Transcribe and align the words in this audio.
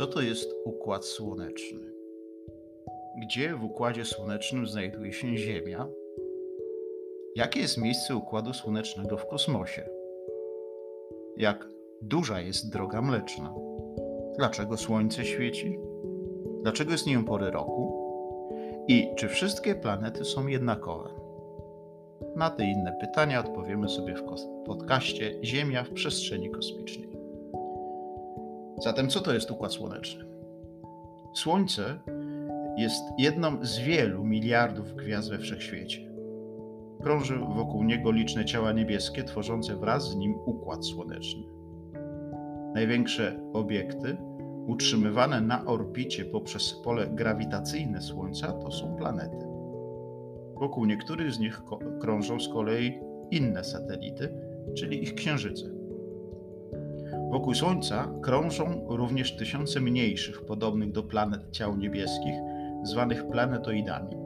Co 0.00 0.06
to 0.06 0.22
jest 0.22 0.54
układ 0.64 1.04
słoneczny? 1.04 1.92
Gdzie 3.22 3.54
w 3.54 3.64
układzie 3.64 4.04
słonecznym 4.04 4.66
znajduje 4.66 5.12
się 5.12 5.36
Ziemia? 5.36 5.88
Jakie 7.36 7.60
jest 7.60 7.78
miejsce 7.78 8.16
układu 8.16 8.52
słonecznego 8.52 9.16
w 9.16 9.26
kosmosie? 9.26 9.88
Jak 11.36 11.68
duża 12.02 12.40
jest 12.40 12.72
droga 12.72 13.02
mleczna? 13.02 13.54
Dlaczego 14.38 14.76
Słońce 14.76 15.24
świeci? 15.24 15.78
Dlaczego 16.62 16.92
jest 16.92 17.06
nią 17.06 17.24
pory 17.24 17.50
roku? 17.50 17.92
I 18.88 19.08
czy 19.16 19.28
wszystkie 19.28 19.74
planety 19.74 20.24
są 20.24 20.46
jednakowe? 20.46 21.10
Na 22.36 22.50
te 22.50 22.64
inne 22.64 22.96
pytania 23.00 23.40
odpowiemy 23.40 23.88
sobie 23.88 24.14
w 24.14 24.22
podcaście 24.66 25.44
Ziemia 25.44 25.84
w 25.84 25.90
przestrzeni 25.90 26.50
kosmicznej. 26.50 27.09
Zatem 28.80 29.08
co 29.08 29.20
to 29.20 29.34
jest 29.34 29.50
układ 29.50 29.72
słoneczny? 29.72 30.24
Słońce 31.34 31.98
jest 32.76 33.04
jedną 33.18 33.64
z 33.64 33.78
wielu 33.78 34.24
miliardów 34.24 34.94
gwiazd 34.94 35.30
we 35.30 35.38
wszechświecie. 35.38 36.10
Krąży 37.02 37.38
wokół 37.38 37.84
niego 37.84 38.10
liczne 38.10 38.44
ciała 38.44 38.72
niebieskie, 38.72 39.24
tworzące 39.24 39.76
wraz 39.76 40.10
z 40.10 40.16
nim 40.16 40.34
układ 40.46 40.86
słoneczny. 40.86 41.42
Największe 42.74 43.40
obiekty 43.52 44.16
utrzymywane 44.66 45.40
na 45.40 45.64
orbicie 45.64 46.24
poprzez 46.24 46.74
pole 46.84 47.06
grawitacyjne 47.06 48.02
Słońca 48.02 48.52
to 48.52 48.70
są 48.70 48.96
planety. 48.96 49.46
Wokół 50.54 50.84
niektórych 50.84 51.32
z 51.32 51.38
nich 51.38 51.62
krążą 52.00 52.40
z 52.40 52.48
kolei 52.48 53.00
inne 53.30 53.64
satelity, 53.64 54.34
czyli 54.74 55.02
ich 55.02 55.14
księżyce. 55.14 55.79
Wokół 57.30 57.54
Słońca 57.54 58.08
krążą 58.22 58.86
również 58.88 59.36
tysiące 59.36 59.80
mniejszych, 59.80 60.44
podobnych 60.46 60.92
do 60.92 61.02
planet 61.02 61.50
ciał 61.50 61.76
niebieskich, 61.76 62.34
zwanych 62.82 63.28
planetoidami. 63.28 64.16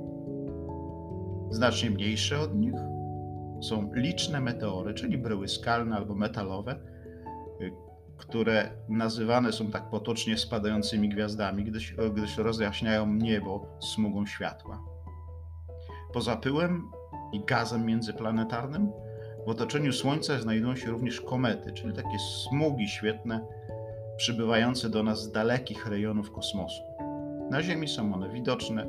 Znacznie 1.50 1.90
mniejsze 1.90 2.40
od 2.40 2.54
nich 2.54 2.74
są 3.62 3.90
liczne 3.94 4.40
meteory, 4.40 4.94
czyli 4.94 5.18
bryły 5.18 5.48
skalne 5.48 5.96
albo 5.96 6.14
metalowe, 6.14 6.80
y, 7.60 7.72
które 8.16 8.70
nazywane 8.88 9.52
są 9.52 9.70
tak 9.70 9.90
potocznie 9.90 10.38
spadającymi 10.38 11.08
gwiazdami, 11.08 11.64
gdyż, 11.64 11.94
gdyż 12.14 12.38
rozjaśniają 12.38 13.14
niebo 13.14 13.66
smugą 13.80 14.26
światła. 14.26 14.84
Poza 16.12 16.36
pyłem 16.36 16.90
i 17.32 17.44
gazem 17.44 17.86
międzyplanetarnym 17.86 18.90
w 19.46 19.48
otoczeniu 19.48 19.92
Słońca 19.92 20.40
znajdują 20.40 20.76
się 20.76 20.90
również 20.90 21.20
komety, 21.20 21.72
czyli 21.72 21.92
takie 21.92 22.18
smugi 22.18 22.88
świetne, 22.88 23.46
przybywające 24.16 24.90
do 24.90 25.02
nas 25.02 25.22
z 25.22 25.32
dalekich 25.32 25.86
rejonów 25.86 26.32
kosmosu. 26.32 26.82
Na 27.50 27.62
Ziemi 27.62 27.88
są 27.88 28.14
one 28.14 28.28
widoczne 28.28 28.86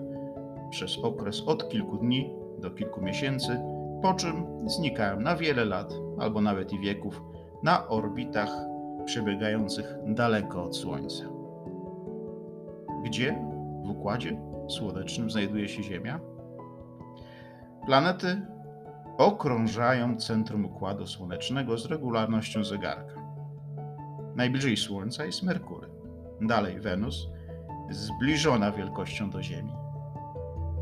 przez 0.70 0.98
okres 0.98 1.42
od 1.46 1.70
kilku 1.70 1.98
dni 1.98 2.34
do 2.60 2.72
kilku 2.72 3.02
miesięcy, 3.02 3.60
po 4.02 4.14
czym 4.14 4.46
znikają 4.70 5.20
na 5.20 5.36
wiele 5.36 5.66
lat 5.66 5.94
albo 6.20 6.42
nawet 6.42 6.74
i 6.74 6.80
wieków 6.80 7.22
na 7.64 7.88
orbitach 7.88 8.50
przebiegających 9.06 9.96
daleko 10.06 10.64
od 10.64 10.78
Słońca. 10.78 11.24
Gdzie 13.04 13.40
w 13.86 13.90
układzie 13.90 14.38
słonecznym 14.68 15.32
znajduje 15.32 15.68
się 15.68 15.84
Ziemia? 15.84 16.20
Planety 17.86 18.42
okrążają 19.18 20.18
centrum 20.18 20.66
układu 20.66 21.08
słonecznego 21.08 21.78
z 21.78 21.86
regularnością 21.86 22.64
zegarka. 22.64 23.26
Najbliżej 24.36 24.78
Słońca 24.78 25.26
jest 25.26 25.44
Merkury, 25.44 25.88
dalej 26.42 26.80
Wenus, 26.80 27.28
zbliżona 27.92 28.72
wielkością 28.72 29.30
do 29.30 29.44
Ziemi. 29.44 29.74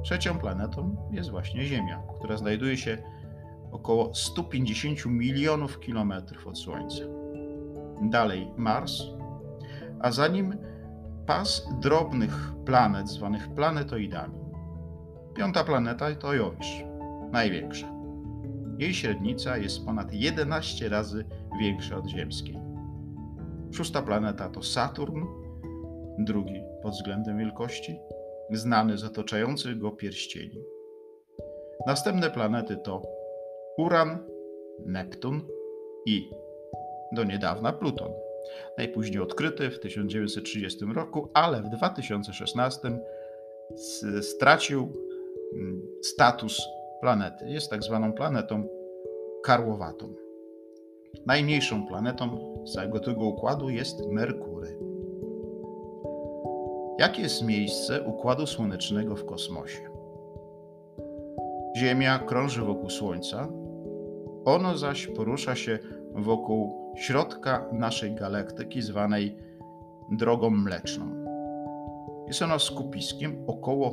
Trzecią 0.04 0.40
planetą 0.40 1.10
jest 1.12 1.30
właśnie 1.30 1.66
Ziemia, 1.66 2.04
która 2.18 2.38
znajduje 2.38 2.78
się 2.78 2.98
około 3.72 4.16
150 4.16 5.06
milionów 5.06 5.80
kilometrów 5.80 6.48
od 6.48 6.60
Słońca. 6.60 7.04
Dalej 8.02 8.52
Mars, 8.58 9.04
a 10.00 10.12
za 10.12 10.28
nim 10.28 10.58
pas 11.26 11.68
drobnych 11.80 12.54
planet 12.66 13.10
zwanych 13.10 13.50
planetoidami. 13.50 14.40
Piąta 15.36 15.64
planeta 15.64 16.16
to 16.16 16.34
Jowisz, 16.34 16.84
największa. 17.32 17.93
Jej 18.78 18.94
średnica 18.94 19.58
jest 19.58 19.86
ponad 19.86 20.14
11 20.14 20.90
razy 20.90 21.26
większa 21.60 21.98
od 21.98 22.08
Ziemskiej. 22.08 22.60
Szósta 23.72 24.02
planeta 24.02 24.50
to 24.50 24.64
Saturn, 24.64 25.26
drugi 26.20 26.62
pod 26.82 26.94
względem 26.94 27.38
wielkości, 27.38 28.00
znany 28.52 28.98
z 28.98 29.04
otaczających 29.04 29.78
go 29.78 29.92
pierścieni. 29.92 30.64
Następne 31.88 32.30
planety 32.30 32.78
to 32.78 33.02
Uran, 33.78 34.18
Neptun 34.86 35.42
i 36.06 36.30
do 37.12 37.24
niedawna 37.24 37.74
Pluton. 37.74 38.12
Najpóźniej 38.78 39.20
odkryty 39.20 39.70
w 39.70 39.80
1930 39.80 40.86
roku, 40.94 41.30
ale 41.34 41.62
w 41.62 41.70
2016 41.70 43.00
stracił 44.22 44.94
mm, 45.54 45.82
status 46.02 46.62
planety. 47.04 47.50
Jest 47.50 47.70
tak 47.70 47.84
zwaną 47.84 48.14
planetą 48.14 48.64
karłowatą. 49.44 50.14
Najmniejszą 51.26 51.88
planetą 51.88 52.54
całego 52.74 53.00
tego 53.00 53.26
układu 53.26 53.70
jest 53.70 54.08
Merkury. 54.08 54.80
Jakie 57.00 57.22
jest 57.22 57.46
miejsce 57.46 58.02
układu 58.02 58.48
słonecznego 58.48 59.16
w 59.16 59.26
kosmosie? 59.26 59.90
Ziemia 61.78 62.20
krąży 62.20 62.62
wokół 62.62 62.90
Słońca, 62.90 63.48
ono 64.46 64.78
zaś 64.78 65.08
porusza 65.08 65.56
się 65.56 65.80
wokół 66.16 66.94
środka 66.98 67.70
naszej 67.72 68.16
galaktyki 68.16 68.82
zwanej 68.82 69.38
drogą 70.12 70.50
mleczną. 70.50 71.06
Jest 72.28 72.42
ona 72.42 72.60
skupiskiem 72.60 73.44
około 73.48 73.92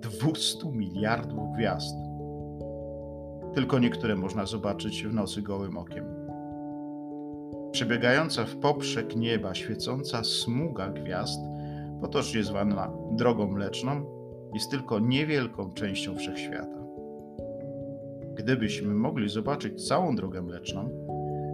200 0.00 0.72
miliardów 0.72 1.52
gwiazd. 1.56 2.11
Tylko 3.54 3.78
niektóre 3.78 4.16
można 4.16 4.46
zobaczyć 4.46 5.02
w 5.04 5.14
nocy 5.14 5.42
gołym 5.42 5.76
okiem. 5.76 6.04
Przebiegająca 7.72 8.44
w 8.44 8.56
poprzek 8.56 9.16
nieba 9.16 9.54
świecąca 9.54 10.24
smuga 10.24 10.88
gwiazd, 10.88 11.40
potocznie 12.00 12.44
zwana 12.44 12.92
drogą 13.10 13.46
mleczną, 13.46 14.04
jest 14.54 14.70
tylko 14.70 14.98
niewielką 14.98 15.72
częścią 15.72 16.16
wszechświata. 16.16 16.82
Gdybyśmy 18.34 18.94
mogli 18.94 19.28
zobaczyć 19.28 19.88
całą 19.88 20.16
drogę 20.16 20.42
mleczną, 20.42 20.88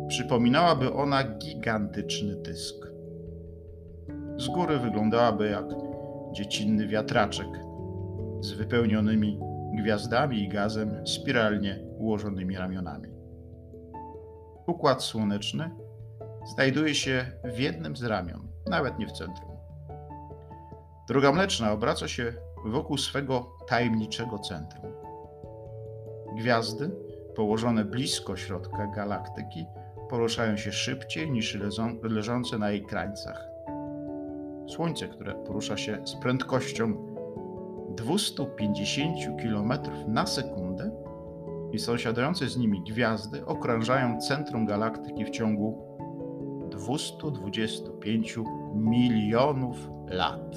przypominałaby 0.08 0.92
ona 0.92 1.24
gigantyczny 1.24 2.36
dysk. 2.36 2.86
Z 4.36 4.48
góry 4.48 4.78
wyglądałaby 4.78 5.48
jak 5.48 5.64
dziecinny 6.32 6.86
wiatraczek 6.86 7.48
z 8.40 8.52
wypełnionymi 8.52 9.40
gwiazdami 9.76 10.42
i 10.42 10.48
gazem 10.48 11.06
spiralnie 11.06 11.78
ułożonymi 11.98 12.56
ramionami. 12.56 13.08
Układ 14.66 15.02
słoneczny 15.02 15.70
znajduje 16.54 16.94
się 16.94 17.26
w 17.44 17.58
jednym 17.58 17.96
z 17.96 18.04
ramion, 18.04 18.48
nawet 18.66 18.98
nie 18.98 19.06
w 19.06 19.12
centrum. 19.12 19.50
Droga 21.08 21.32
Mleczna 21.32 21.72
obraca 21.72 22.08
się 22.08 22.32
wokół 22.64 22.98
swego 22.98 23.56
tajemniczego 23.68 24.38
centrum. 24.38 24.92
Gwiazdy, 26.36 26.90
położone 27.36 27.84
blisko 27.84 28.36
środka 28.36 28.86
galaktyki, 28.86 29.66
poruszają 30.10 30.56
się 30.56 30.72
szybciej 30.72 31.30
niż 31.30 31.58
leżące 32.02 32.58
na 32.58 32.70
jej 32.70 32.82
krańcach. 32.82 33.48
Słońce, 34.68 35.08
które 35.08 35.34
porusza 35.34 35.76
się 35.76 35.98
z 36.04 36.14
prędkością 36.14 37.17
250 37.98 39.16
km 39.42 39.72
na 40.06 40.26
sekundę 40.26 40.90
i 41.72 41.78
sąsiadujące 41.78 42.48
z 42.48 42.56
nimi 42.56 42.82
gwiazdy 42.90 43.46
okrążają 43.46 44.20
centrum 44.20 44.66
galaktyki 44.66 45.24
w 45.24 45.30
ciągu 45.30 45.88
225 46.70 48.38
milionów 48.74 49.90
lat. 50.08 50.56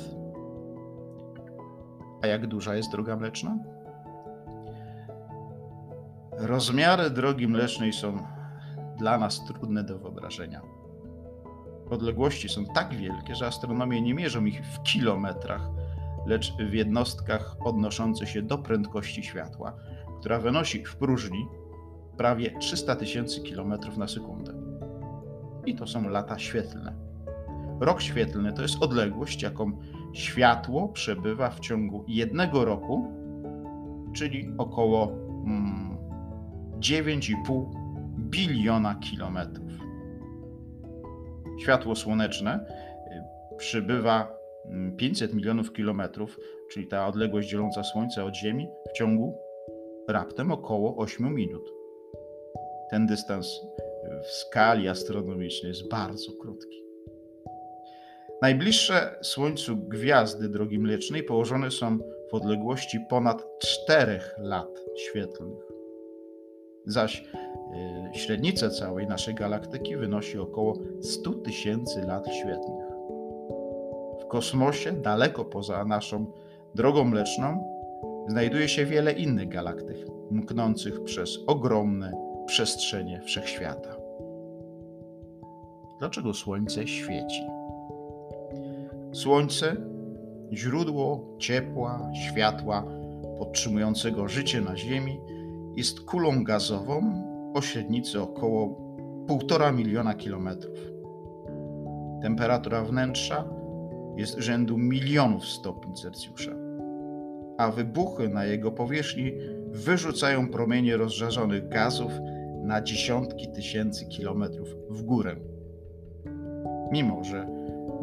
A 2.21 2.27
jak 2.27 2.47
duża 2.47 2.75
jest 2.75 2.91
droga 2.91 3.15
mleczna? 3.15 3.57
Rozmiary 6.31 7.09
drogi 7.09 7.47
mlecznej 7.47 7.93
są 7.93 8.17
dla 8.97 9.17
nas 9.17 9.45
trudne 9.45 9.83
do 9.83 9.99
wyobrażenia. 9.99 10.61
Odległości 11.89 12.49
są 12.49 12.65
tak 12.65 12.93
wielkie, 12.93 13.35
że 13.35 13.47
astronomie 13.47 14.01
nie 14.01 14.13
mierzą 14.13 14.45
ich 14.45 14.65
w 14.65 14.83
kilometrach, 14.83 15.69
lecz 16.25 16.53
w 16.57 16.73
jednostkach 16.73 17.55
odnoszących 17.65 18.29
się 18.29 18.41
do 18.41 18.57
prędkości 18.57 19.23
światła, 19.23 19.73
która 20.19 20.39
wynosi 20.39 20.85
w 20.85 20.95
próżni 20.95 21.47
prawie 22.17 22.59
300 22.59 22.95
tysięcy 22.95 23.41
km 23.41 23.73
na 23.97 24.07
sekundę. 24.07 24.53
I 25.65 25.75
to 25.75 25.87
są 25.87 26.09
lata 26.09 26.39
świetlne. 26.39 26.93
rok 27.79 28.01
świetlny 28.01 28.53
to 28.53 28.61
jest 28.61 28.83
odległość, 28.83 29.41
jaką 29.41 29.71
światło 30.13 30.87
przebywa 30.87 31.49
w 31.49 31.59
ciągu 31.59 32.05
jednego 32.07 32.65
roku, 32.65 33.11
czyli 34.13 34.53
około 34.57 35.11
mm, 35.45 35.97
9,5 36.79 37.71
biliona 38.17 38.95
kilometrów. 38.95 39.71
Światło 41.61 41.95
słoneczne 41.95 42.59
y, 42.59 43.57
przybywa 43.57 44.40
500 44.97 45.29
mm, 45.31 45.37
milionów 45.37 45.73
kilometrów, 45.73 46.39
czyli 46.71 46.87
ta 46.87 47.07
odległość 47.07 47.49
dzieląca 47.49 47.83
Słońce 47.83 48.25
od 48.25 48.35
Ziemi, 48.35 48.67
w 48.89 48.97
ciągu 48.97 49.37
raptem 50.07 50.51
około 50.51 50.97
8 50.97 51.35
minut. 51.35 51.73
Ten 52.89 53.07
dystans 53.07 53.61
w 54.23 54.31
skali 54.31 54.87
astronomicznej 54.87 55.69
jest 55.69 55.89
bardzo 55.89 56.31
krótki. 56.41 56.81
Najbliższe 58.41 59.19
Słońcu 59.21 59.77
gwiazdy 59.77 60.49
drogi 60.49 60.79
mlecznej 60.79 61.23
położone 61.23 61.71
są 61.71 61.97
w 62.31 62.33
odległości 62.33 62.99
ponad 63.09 63.45
4 63.59 64.19
lat 64.37 64.79
świetlnych. 64.97 65.63
Zaś 66.85 67.23
yy, 68.13 68.19
średnica 68.19 68.69
całej 68.69 69.07
naszej 69.07 69.35
galaktyki 69.35 69.97
wynosi 69.97 70.37
około 70.37 70.77
100 71.01 71.33
tysięcy 71.33 72.01
lat 72.01 72.27
świetlnych. 72.33 72.90
Kosmosie, 74.31 74.91
daleko 74.91 75.45
poza 75.45 75.85
naszą 75.85 76.25
drogą 76.75 77.03
mleczną, 77.03 77.63
znajduje 78.27 78.69
się 78.69 78.85
wiele 78.85 79.11
innych 79.11 79.49
galaktyk, 79.49 79.97
mknących 80.31 81.03
przez 81.03 81.39
ogromne 81.47 82.13
przestrzenie 82.45 83.21
wszechświata. 83.21 83.95
Dlaczego 85.99 86.33
Słońce 86.33 86.87
świeci? 86.87 87.41
Słońce, 89.13 89.75
źródło 90.53 91.35
ciepła, 91.39 92.11
światła 92.13 92.83
podtrzymującego 93.37 94.27
życie 94.27 94.61
na 94.61 94.77
Ziemi, 94.77 95.19
jest 95.75 96.01
kulą 96.01 96.43
gazową 96.43 97.23
o 97.53 97.61
średnicy 97.61 98.21
około 98.21 98.67
1,5 99.27 99.73
miliona 99.73 100.13
kilometrów. 100.13 100.77
Temperatura 102.21 102.83
wnętrza 102.83 103.60
jest 104.17 104.39
rzędu 104.39 104.77
milionów 104.77 105.45
stopni 105.45 105.93
Celsjusza, 105.93 106.51
a 107.57 107.71
wybuchy 107.71 108.29
na 108.29 108.45
jego 108.45 108.71
powierzchni 108.71 109.31
wyrzucają 109.67 110.49
promienie 110.49 110.97
rozżarzonych 110.97 111.67
gazów 111.67 112.11
na 112.63 112.81
dziesiątki 112.81 113.47
tysięcy 113.51 114.05
kilometrów 114.05 114.67
w 114.89 115.01
górę. 115.01 115.35
Mimo, 116.91 117.23
że 117.23 117.47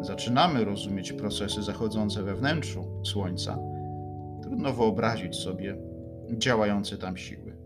zaczynamy 0.01 0.65
rozumieć 0.65 1.13
procesy 1.13 1.63
zachodzące 1.63 2.23
we 2.23 2.35
wnętrzu 2.35 2.83
Słońca, 3.03 3.57
trudno 4.41 4.73
wyobrazić 4.73 5.35
sobie 5.35 5.77
działające 6.37 6.97
tam 6.97 7.17
siły. 7.17 7.57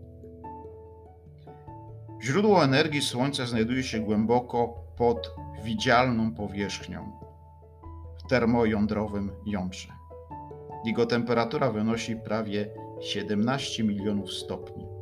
Źródło 2.22 2.64
energii 2.64 3.02
Słońca 3.02 3.46
znajduje 3.46 3.82
się 3.82 4.00
głęboko 4.00 4.74
pod 4.96 5.34
widzialną 5.64 6.34
powierzchnią, 6.34 7.12
w 8.24 8.28
termojądrowym 8.28 9.32
jądrze. 9.46 9.88
Jego 10.84 11.06
temperatura 11.06 11.70
wynosi 11.70 12.16
prawie 12.16 12.70
17 13.00 13.84
milionów 13.84 14.32
stopni 14.32 14.94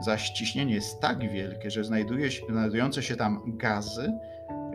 zaś 0.00 0.30
ciśnienie 0.30 0.74
jest 0.74 1.00
tak 1.00 1.32
wielkie, 1.32 1.70
że 1.70 1.84
znajduje 1.84 2.30
się, 2.30 2.46
znajdujące 2.46 3.02
się 3.02 3.16
tam 3.16 3.42
gazy, 3.46 4.12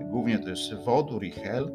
głównie 0.01 0.39
to 0.39 0.49
jest 0.49 0.73
wodór 0.73 1.23
i 1.23 1.31
hel, 1.31 1.71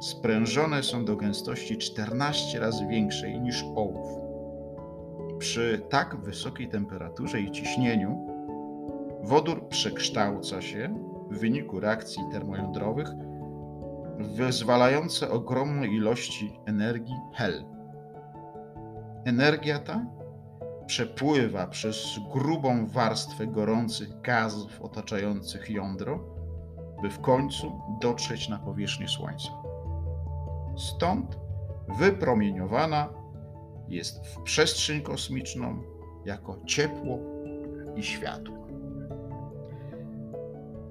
sprężone 0.00 0.82
są 0.82 1.04
do 1.04 1.16
gęstości 1.16 1.76
14 1.76 2.60
razy 2.60 2.86
większej 2.86 3.40
niż 3.40 3.62
ołów. 3.62 4.08
Przy 5.38 5.82
tak 5.88 6.16
wysokiej 6.16 6.68
temperaturze 6.68 7.40
i 7.40 7.50
ciśnieniu 7.50 8.26
wodór 9.22 9.68
przekształca 9.68 10.62
się 10.62 10.98
w 11.30 11.38
wyniku 11.38 11.80
reakcji 11.80 12.22
termojądrowych 12.32 13.08
wyzwalające 14.18 15.30
ogromne 15.30 15.86
ilości 15.86 16.60
energii 16.66 17.14
hel. 17.34 17.64
Energia 19.24 19.78
ta 19.78 20.06
przepływa 20.86 21.66
przez 21.66 22.18
grubą 22.32 22.86
warstwę 22.86 23.46
gorących 23.46 24.20
gazów 24.20 24.82
otaczających 24.82 25.70
jądro, 25.70 26.20
by 27.02 27.10
w 27.10 27.20
końcu 27.20 27.80
dotrzeć 28.00 28.48
na 28.48 28.58
powierzchnię 28.58 29.08
Słońca. 29.08 29.48
Stąd 30.76 31.38
wypromieniowana 31.98 33.08
jest 33.88 34.26
w 34.26 34.42
przestrzeń 34.42 35.02
kosmiczną 35.02 35.82
jako 36.24 36.58
ciepło 36.66 37.18
i 37.96 38.02
światło. 38.02 38.56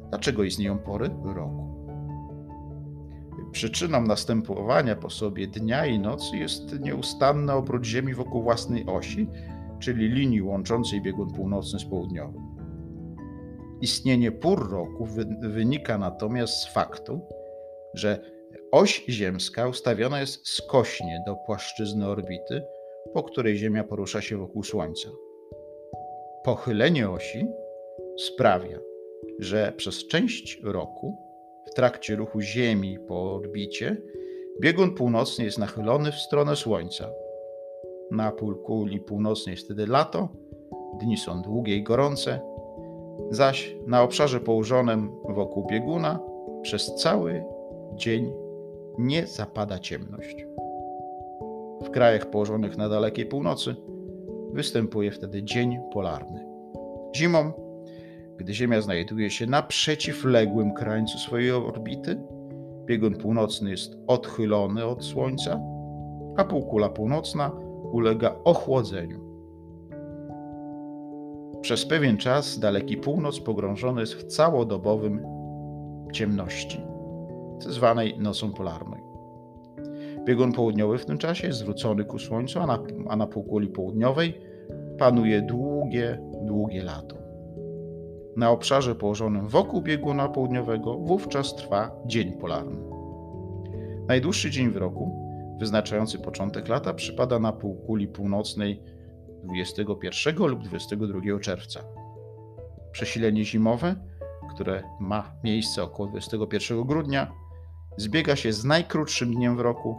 Dlaczego 0.09 0.43
istnieją 0.43 0.77
pory 0.77 1.09
roku? 1.23 1.74
Przyczyną 3.55 4.01
następowania 4.01 4.95
po 4.95 5.09
sobie 5.09 5.47
dnia 5.47 5.85
i 5.85 5.99
nocy 5.99 6.37
jest 6.37 6.79
nieustanny 6.79 7.53
obrót 7.53 7.85
Ziemi 7.85 8.13
wokół 8.13 8.43
własnej 8.43 8.85
osi, 8.85 9.27
czyli 9.79 10.09
linii 10.09 10.41
łączącej 10.41 11.01
biegun 11.01 11.33
północny 11.33 11.79
z 11.79 11.85
południowym. 11.85 12.41
Istnienie 13.81 14.31
pór 14.31 14.71
roku 14.71 15.07
wynika 15.39 15.97
natomiast 15.97 16.53
z 16.53 16.73
faktu, 16.73 17.21
że 17.93 18.19
oś 18.71 19.05
ziemska 19.09 19.67
ustawiona 19.67 20.19
jest 20.19 20.47
skośnie 20.47 21.23
do 21.25 21.35
płaszczyzny 21.35 22.07
orbity, 22.07 22.63
po 23.13 23.23
której 23.23 23.57
Ziemia 23.57 23.83
porusza 23.83 24.21
się 24.21 24.37
wokół 24.37 24.63
Słońca. 24.63 25.09
Pochylenie 26.43 27.09
osi 27.09 27.47
sprawia, 28.17 28.79
że 29.39 29.73
przez 29.77 30.07
część 30.07 30.61
roku, 30.63 31.24
trakcie 31.75 32.15
ruchu 32.15 32.41
Ziemi 32.41 32.99
po 33.07 33.35
orbicie, 33.35 33.97
biegun 34.61 34.95
północny 34.95 35.45
jest 35.45 35.57
nachylony 35.57 36.11
w 36.11 36.15
stronę 36.15 36.55
Słońca, 36.55 37.09
na 38.11 38.31
półkuli 38.31 38.99
północnej 38.99 39.53
jest 39.53 39.65
wtedy 39.65 39.87
lato, 39.87 40.29
dni 40.99 41.17
są 41.17 41.41
długie 41.41 41.75
i 41.75 41.83
gorące, 41.83 42.39
zaś 43.31 43.75
na 43.87 44.03
obszarze 44.03 44.39
położonym 44.39 45.11
wokół 45.29 45.67
bieguna 45.67 46.19
przez 46.61 46.95
cały 46.95 47.43
dzień 47.95 48.33
nie 48.97 49.27
zapada 49.27 49.79
ciemność. 49.79 50.45
W 51.81 51.89
krajach 51.89 52.29
położonych 52.29 52.77
na 52.77 52.89
dalekiej 52.89 53.25
północy 53.25 53.75
występuje 54.53 55.11
wtedy 55.11 55.43
dzień 55.43 55.79
polarny. 55.93 56.45
Zimą, 57.15 57.64
gdy 58.37 58.53
Ziemia 58.53 58.81
znajduje 58.81 59.29
się 59.29 59.45
na 59.45 59.61
przeciwległym 59.61 60.73
krańcu 60.73 61.17
swojej 61.17 61.51
orbity, 61.51 62.17
biegun 62.85 63.15
północny 63.15 63.69
jest 63.69 63.97
odchylony 64.07 64.85
od 64.85 65.05
Słońca, 65.05 65.59
a 66.37 66.43
półkula 66.43 66.89
północna 66.89 67.51
ulega 67.91 68.35
ochłodzeniu. 68.43 69.19
Przez 71.61 71.85
pewien 71.85 72.17
czas 72.17 72.59
daleki 72.59 72.97
północ 72.97 73.39
pogrążony 73.39 74.01
jest 74.01 74.13
w 74.13 74.23
całodobowym 74.23 75.25
ciemności, 76.13 76.81
zwanej 77.59 78.19
nocą 78.19 78.53
polarną. 78.53 78.97
Biegun 80.25 80.51
południowy 80.51 80.97
w 80.97 81.05
tym 81.05 81.17
czasie 81.17 81.47
jest 81.47 81.59
zwrócony 81.59 82.05
ku 82.05 82.19
Słońcu, 82.19 82.59
a 82.59 82.67
na, 82.67 82.83
a 83.07 83.15
na 83.15 83.27
półkuli 83.27 83.67
południowej 83.67 84.41
panuje 84.97 85.41
długie, 85.41 86.19
długie 86.41 86.83
lato. 86.83 87.24
Na 88.35 88.51
obszarze 88.51 88.95
położonym 88.95 89.47
wokół 89.47 89.81
bieguna 89.81 90.29
południowego 90.29 90.97
wówczas 90.97 91.55
trwa 91.55 91.91
dzień 92.05 92.31
polarny. 92.31 92.77
Najdłuższy 94.07 94.51
dzień 94.51 94.69
w 94.69 94.77
roku 94.77 95.25
wyznaczający 95.59 96.19
początek 96.19 96.67
lata 96.67 96.93
przypada 96.93 97.39
na 97.39 97.53
półkuli 97.53 98.07
północnej 98.07 98.83
21 99.43 100.45
lub 100.45 100.63
22 100.63 101.39
czerwca. 101.39 101.79
Przesilenie 102.91 103.45
zimowe, 103.45 103.95
które 104.53 104.83
ma 104.99 105.35
miejsce 105.43 105.83
około 105.83 106.09
21 106.09 106.83
grudnia, 106.83 107.31
zbiega 107.97 108.35
się 108.35 108.53
z 108.53 108.65
najkrótszym 108.65 109.33
dniem 109.35 109.57
w 109.57 109.59
roku 109.59 109.97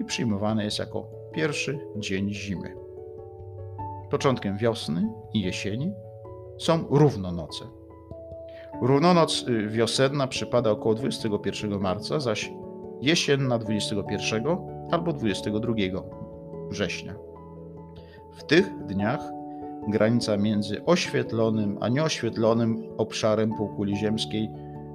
i 0.00 0.04
przyjmowane 0.04 0.64
jest 0.64 0.78
jako 0.78 1.08
pierwszy 1.32 1.78
dzień 1.96 2.34
zimy. 2.34 2.74
Początkiem 4.10 4.56
wiosny 4.56 5.12
i 5.34 5.40
jesieni 5.40 5.92
są 6.58 6.84
równonoce. 6.90 7.75
Równonoc 8.82 9.44
y, 9.48 9.68
wiosenna 9.68 10.26
przypada 10.26 10.70
około 10.70 10.94
21 10.94 11.80
marca, 11.80 12.20
zaś 12.20 12.52
jesienna 13.00 13.58
21 13.58 14.46
albo 14.90 15.12
22 15.12 15.74
września. 16.70 17.14
W 18.32 18.44
tych 18.44 18.86
dniach 18.86 19.20
granica 19.88 20.36
między 20.36 20.84
oświetlonym 20.84 21.78
a 21.80 21.88
nieoświetlonym 21.88 22.82
obszarem 22.96 23.50
półkuli 23.54 23.96
ziemskiej 23.96 24.50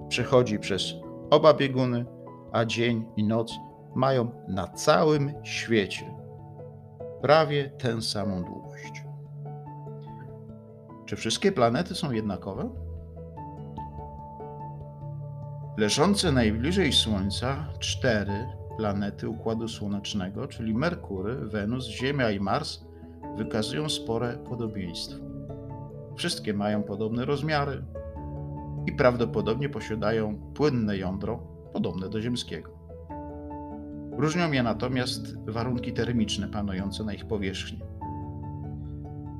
przechodzi 0.09 0.59
przez 0.59 0.93
oba 1.29 1.53
bieguny, 1.53 2.05
a 2.51 2.65
dzień 2.65 3.05
i 3.17 3.23
noc 3.23 3.53
mają 3.95 4.31
na 4.47 4.67
całym 4.67 5.33
świecie 5.43 6.15
prawie 7.21 7.69
tę 7.69 8.01
samą 8.01 8.43
długość. 8.43 9.03
Czy 11.05 11.15
wszystkie 11.15 11.51
planety 11.51 11.95
są 11.95 12.11
jednakowe? 12.11 12.69
Leżące 15.77 16.31
najbliżej 16.31 16.93
Słońca 16.93 17.67
cztery 17.79 18.47
planety 18.77 19.29
Układu 19.29 19.67
Słonecznego, 19.67 20.47
czyli 20.47 20.73
Merkury, 20.73 21.35
Wenus, 21.35 21.87
Ziemia 21.87 22.31
i 22.31 22.39
Mars, 22.39 22.85
wykazują 23.37 23.89
spore 23.89 24.37
podobieństwo. 24.37 25.19
Wszystkie 26.15 26.53
mają 26.53 26.83
podobne 26.83 27.25
rozmiary 27.25 27.83
i 28.87 28.91
prawdopodobnie 28.91 29.69
posiadają 29.69 30.51
płynne 30.53 30.97
jądro 30.97 31.37
podobne 31.73 32.09
do 32.09 32.21
ziemskiego. 32.21 32.71
Różnią 34.11 34.51
je 34.51 34.63
natomiast 34.63 35.37
warunki 35.45 35.93
termiczne 35.93 36.47
panujące 36.47 37.03
na 37.03 37.13
ich 37.13 37.25
powierzchni. 37.25 37.79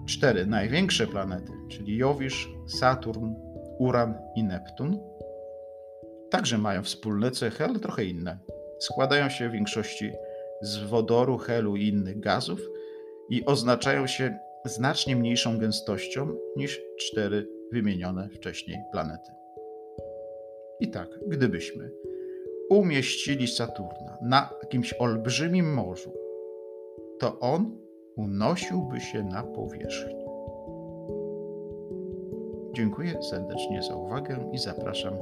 Cztery 0.05 0.45
największe 0.45 1.07
planety, 1.07 1.51
czyli 1.67 1.97
Jowisz, 1.97 2.50
Saturn, 2.67 3.33
Uran 3.79 4.13
i 4.35 4.43
Neptun, 4.43 5.11
także 6.31 6.57
mają 6.57 6.83
wspólne 6.83 7.31
cechy, 7.31 7.63
ale 7.63 7.79
trochę 7.79 8.05
inne. 8.05 8.38
Składają 8.79 9.29
się 9.29 9.50
w 9.50 9.51
większości 9.51 10.11
z 10.61 10.77
wodoru, 10.77 11.38
helu 11.38 11.75
i 11.75 11.88
innych 11.88 12.19
gazów 12.19 12.59
i 13.29 13.45
oznaczają 13.45 14.07
się 14.07 14.38
znacznie 14.65 15.15
mniejszą 15.15 15.57
gęstością 15.57 16.35
niż 16.55 16.81
cztery 17.00 17.47
wymienione 17.71 18.29
wcześniej 18.29 18.77
planety. 18.91 19.31
I 20.79 20.91
tak, 20.91 21.09
gdybyśmy 21.27 21.91
umieścili 22.69 23.47
Saturna 23.47 24.17
na 24.21 24.50
jakimś 24.63 24.93
olbrzymim 24.93 25.73
morzu, 25.73 26.13
to 27.19 27.39
on 27.39 27.77
unosiłby 28.15 29.00
się 29.00 29.23
na 29.23 29.43
powierzchni. 29.43 30.25
Dziękuję 32.73 33.23
serdecznie 33.23 33.83
za 33.83 33.95
uwagę 33.95 34.50
i 34.53 34.57
zapraszam 34.57 35.13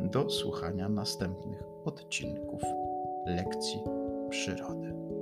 do 0.00 0.30
słuchania 0.30 0.88
następnych 0.88 1.62
odcinków 1.84 2.62
lekcji 3.26 3.80
przyrody. 4.30 5.15